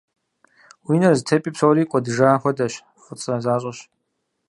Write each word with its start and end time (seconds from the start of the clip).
Уи 0.87 0.95
нэр 1.01 1.13
зэтепӀи 1.17 1.51
псори 1.53 1.83
кӀуэдыжа 1.89 2.29
хуэдэщ, 2.41 2.73
фӀыцӀэ 3.03 3.35
защӀэщ. 3.43 3.79